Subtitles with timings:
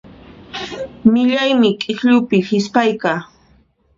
[1.11, 3.13] Millaymi k'ikllupi hisp'ayqa.